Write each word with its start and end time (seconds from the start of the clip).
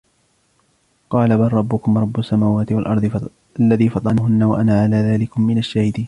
قَالَ 1.09 1.37
بَلْ 1.37 1.53
رَبُّكُمْ 1.53 1.97
رَبُّ 1.97 2.19
السَّمَاوَاتِ 2.19 2.71
وَالْأَرْضِ 2.71 3.29
الَّذِي 3.59 3.89
فَطَرَهُنَّ 3.89 4.43
وَأَنَا 4.43 4.81
عَلَى 4.83 4.95
ذَلِكُمْ 4.97 5.41
مِنَ 5.41 5.57
الشَّاهِدِينَ 5.57 5.99